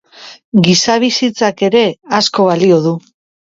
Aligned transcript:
Giza 0.67 0.95
bizitzak 1.03 1.63
ere 1.69 1.85
asko 2.23 2.49
balio 2.51 2.83
du. 2.89 2.97